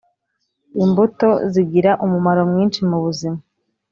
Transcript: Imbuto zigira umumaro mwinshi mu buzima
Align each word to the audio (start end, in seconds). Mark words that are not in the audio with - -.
Imbuto 0.83 1.29
zigira 1.51 1.91
umumaro 2.05 2.41
mwinshi 2.51 2.79
mu 2.89 2.97
buzima 3.03 3.39